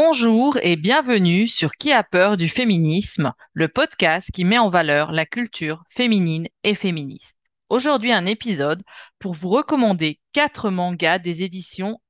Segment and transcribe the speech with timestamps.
[0.00, 5.10] Bonjour et bienvenue sur Qui a peur du féminisme, le podcast qui met en valeur
[5.10, 7.36] la culture féminine et féministe.
[7.68, 8.84] Aujourd'hui, un épisode
[9.18, 12.00] pour vous recommander quatre mangas des éditions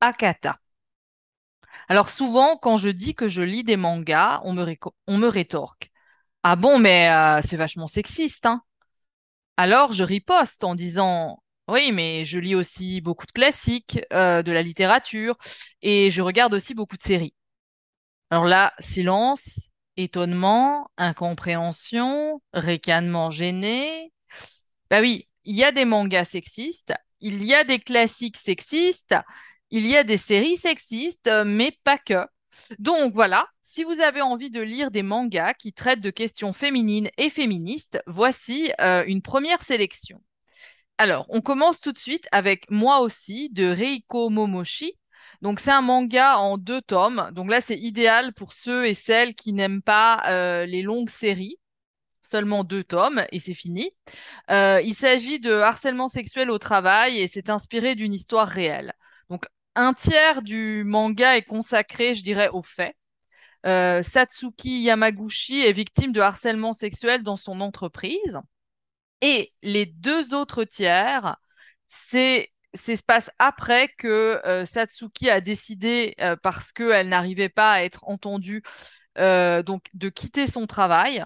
[0.00, 0.60] Akata.
[1.88, 5.90] Alors souvent, quand je dis que je lis des mangas, on me, rétorque.
[6.44, 8.62] Ah bon, mais euh, c'est vachement sexiste, hein
[9.56, 14.52] Alors je riposte en disant oui, mais je lis aussi beaucoup de classiques, euh, de
[14.52, 15.36] la littérature,
[15.82, 17.34] et je regarde aussi beaucoup de séries.
[18.30, 24.12] Alors là, silence, étonnement, incompréhension, ricanement gêné.
[24.90, 29.14] Bah oui, il y a des mangas sexistes, il y a des classiques sexistes,
[29.70, 32.26] il y a des séries sexistes, mais pas que.
[32.78, 37.10] Donc voilà, si vous avez envie de lire des mangas qui traitent de questions féminines
[37.16, 40.22] et féministes, voici euh, une première sélection.
[40.98, 44.96] Alors, on commence tout de suite avec Moi aussi de Reiko Momoshi.
[45.42, 47.30] Donc, c'est un manga en deux tomes.
[47.32, 51.56] Donc là, c'est idéal pour ceux et celles qui n'aiment pas euh, les longues séries.
[52.22, 53.90] Seulement deux tomes et c'est fini.
[54.50, 58.94] Euh, il s'agit de harcèlement sexuel au travail et c'est inspiré d'une histoire réelle.
[59.28, 62.96] Donc, un tiers du manga est consacré, je dirais, aux faits.
[63.66, 68.40] Euh, Satsuki Yamaguchi est victime de harcèlement sexuel dans son entreprise.
[69.26, 71.38] Et les deux autres tiers,
[71.88, 77.82] c'est se passe après que euh, Satsuki a décidé, euh, parce qu'elle n'arrivait pas à
[77.84, 78.62] être entendue,
[79.16, 81.24] euh, donc de quitter son travail.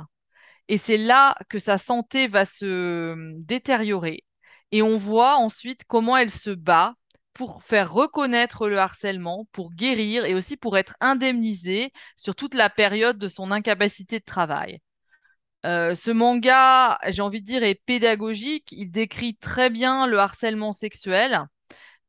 [0.69, 4.25] Et c'est là que sa santé va se détériorer.
[4.71, 6.95] Et on voit ensuite comment elle se bat
[7.33, 12.71] pour faire reconnaître le harcèlement, pour guérir et aussi pour être indemnisée sur toute la
[12.71, 14.79] période de son incapacité de travail.
[15.69, 18.73] Euh, ce manga, j'ai envie de dire, est pédagogique.
[18.73, 21.43] Il décrit très bien le harcèlement sexuel,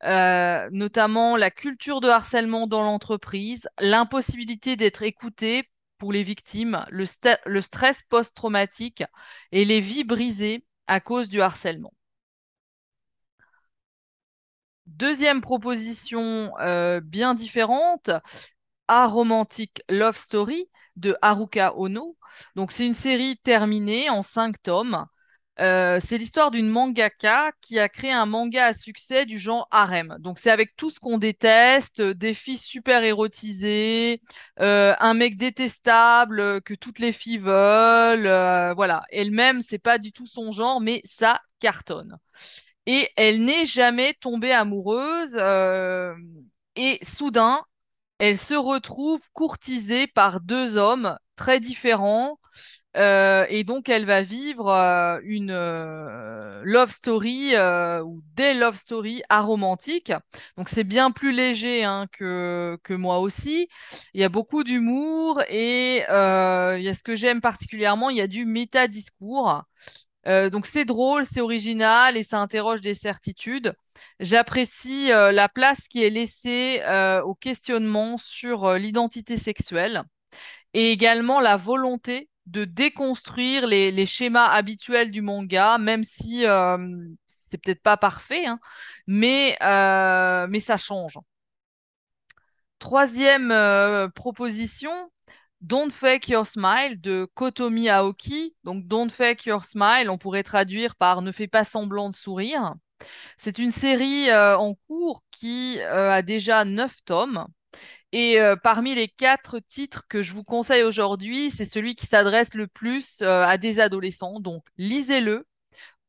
[0.05, 7.61] euh, notamment la culture de harcèlement dans l'entreprise, l'impossibilité d'être écouté pour les victimes, le,
[7.61, 9.03] stress post-traumatique
[9.51, 11.93] et les vies brisées à cause du harcèlement.
[14.85, 18.09] Deuxième proposition euh, bien différente,
[18.87, 20.69] Aromantic Love Story
[20.99, 22.17] de Haruka Ono.
[22.55, 25.05] Donc, c'est une série terminée en cinq tomes.
[25.59, 30.15] Euh, c'est l'histoire d'une mangaka qui a créé un manga à succès du genre harem.
[30.19, 34.21] Donc c'est avec tout ce qu'on déteste, des filles super érotisées,
[34.61, 39.03] euh, un mec détestable que toutes les filles veulent, euh, voilà.
[39.11, 42.17] Elle-même, c'est pas du tout son genre, mais ça cartonne.
[42.85, 45.35] Et elle n'est jamais tombée amoureuse.
[46.75, 47.63] et soudain,
[48.19, 52.37] elle se retrouve courtisée par deux hommes très différents.
[52.97, 57.53] Euh, et donc, elle va vivre euh, une euh, love story
[58.03, 60.11] ou des love stories aromantiques.
[60.57, 63.69] Donc, c'est bien plus léger hein, que, que moi aussi.
[64.13, 68.21] Il y a beaucoup d'humour et il y a ce que j'aime particulièrement, il y
[68.21, 69.63] a du métadiscours.
[70.25, 73.75] donc, c'est drôle, c'est original et ça interroge des certitudes.
[74.19, 80.03] J'apprécie euh, la place qui est laissée euh, au questionnement sur euh, l'identité sexuelle
[80.73, 86.45] et également la volonté de déconstruire les, schémas habituels du manga, même si
[87.25, 88.59] c'est peut-être pas parfait, hein,
[89.05, 91.19] mais, mais ça change.
[92.79, 93.53] Troisième
[94.15, 94.91] proposition,
[95.61, 98.55] Don't Fake Your Smile de Kotomi Aoki.
[98.63, 102.75] Donc, Don't Fake Your Smile, on pourrait traduire par Ne fais pas semblant de sourire.
[103.37, 107.47] C'est une série euh, en cours qui euh, a déjà neuf tomes.
[108.11, 112.55] Et euh, parmi les quatre titres que je vous conseille aujourd'hui, c'est celui qui s'adresse
[112.55, 114.39] le plus à des adolescents.
[114.39, 115.47] Donc, lisez-le,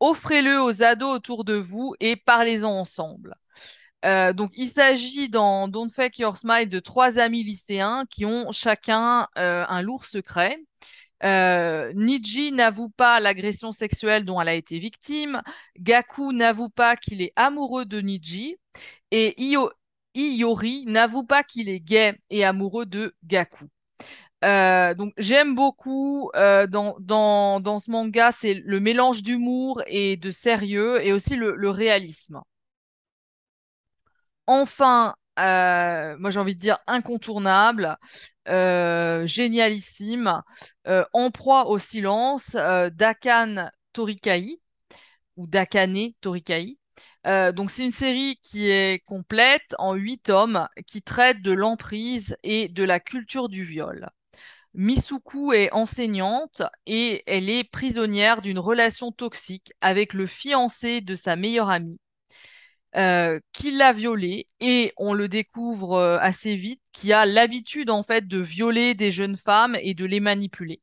[0.01, 3.35] offrez-le aux ados autour de vous et parlez-en ensemble.
[4.03, 9.29] donc, il s'agit dans Don't Fake Your Smile de trois amis lycéens qui ont chacun
[9.37, 10.57] un lourd secret.
[11.23, 15.43] Euh, Niji n'avoue pas l'agression sexuelle dont elle a été victime.
[15.79, 18.57] Gaku n'avoue pas qu'il est amoureux de Niji.
[19.11, 19.35] Et
[20.15, 23.67] Iyori n'avoue pas qu'il est gay et amoureux de Gaku.
[24.45, 30.31] Euh, donc j'aime beaucoup euh, dans, dans, ce manga, c'est le mélange d'humour et de
[30.31, 32.41] sérieux et aussi le réalisme.
[34.47, 37.97] Enfin, moi j'ai envie de dire incontournable,
[38.49, 40.43] euh, génialissime,
[40.87, 44.61] euh, en proie au silence, euh, Dakan Torikai,
[45.37, 46.79] ou Dakane Torikai.
[47.25, 52.69] donc c'est une série qui est complète en huit tomes qui traite de l'emprise et
[52.69, 54.09] de la culture du viol.
[54.75, 61.37] Misuku est enseignante et elle est prisonnière d'une relation toxique avec le fiancé de sa
[61.37, 62.01] meilleure amie.
[62.97, 68.03] Euh, qui l'a violée et on le découvre euh, assez vite, qui a l'habitude en
[68.03, 70.81] fait de violer des jeunes femmes et de les manipuler.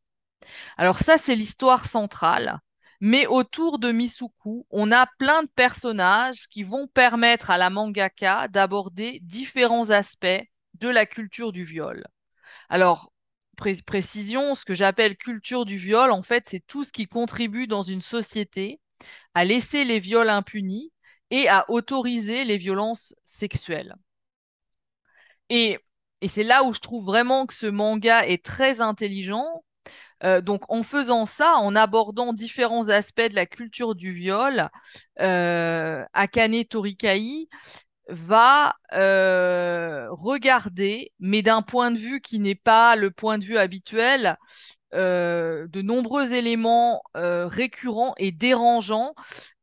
[0.77, 2.59] Alors ça, c'est l'histoire centrale.
[2.99, 8.47] Mais autour de Misuku, on a plein de personnages qui vont permettre à la mangaka
[8.47, 10.43] d'aborder différents aspects
[10.75, 12.05] de la culture du viol.
[12.69, 13.11] Alors,
[13.85, 17.83] précision, ce que j'appelle culture du viol, en fait, c'est tout ce qui contribue dans
[17.83, 18.79] une société
[19.33, 20.91] à laisser les viols impunis
[21.31, 23.95] et à autoriser les violences sexuelles.
[25.49, 25.79] Et,
[26.27, 29.63] c'est là où je trouve vraiment que ce manga est très intelligent,
[30.23, 34.69] euh, donc, en faisant ça, en abordant différents aspects de la culture du viol,
[35.19, 37.49] euh, Akane Torikai
[38.09, 43.57] va euh, regarder, mais d'un point de vue qui n'est pas le point de vue
[43.57, 44.37] habituel,
[44.93, 49.13] euh, de nombreux éléments récurrents et dérangeants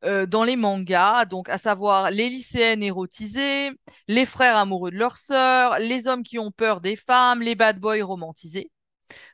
[0.03, 3.71] dans les mangas, donc à savoir les lycéennes érotisées,
[4.07, 7.79] les frères amoureux de leurs sœurs, les hommes qui ont peur des femmes, les bad
[7.79, 8.71] boys romantisés.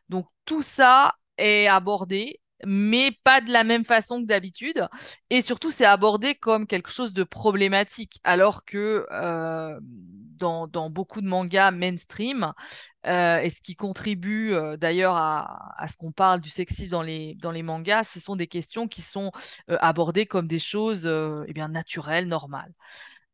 [0.10, 4.88] Donc tout ça est abordé, mais pas de la même façon que d'habitude.
[5.30, 9.06] Et surtout, c'est abordé comme quelque chose de problématique, alors que
[10.44, 12.54] euh, dans, beaucoup de mangas mainstream,
[13.08, 17.64] euh, et ce qui contribue euh, d'ailleurs à, ce qu'on parle du sexisme dans les,
[17.64, 19.32] mangas, ce sont des questions qui sont
[19.68, 21.06] abordées comme des choses
[21.48, 22.74] eh bien, naturelles, normales.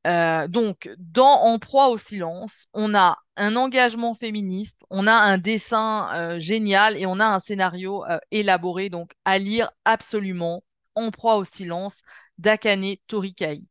[0.07, 5.38] Euh, donc, dans En proie au silence, on a un engagement féministe, on a un
[5.38, 10.63] dessin euh, génial et on a un scénario euh, élaboré, donc à lire absolument
[10.95, 11.98] En proie au silence
[12.38, 13.63] d'Akane Torikai.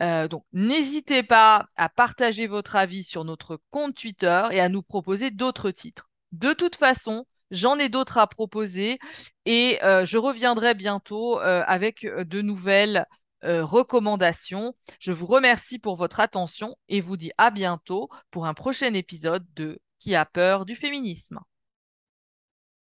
[0.00, 5.30] Donc, n'hésitez pas à partager votre avis sur notre compte Twitter et à nous proposer
[5.30, 6.08] d'autres titres.
[6.32, 8.98] De toute façon, J'en ai d'autres à proposer
[9.46, 13.06] et je reviendrai bientôt avec de nouvelles
[13.44, 14.74] euh, recommandations.
[14.98, 19.46] Je vous remercie pour votre attention et vous dis à bientôt pour un prochain épisode
[19.54, 21.38] de Qui a peur du féminisme?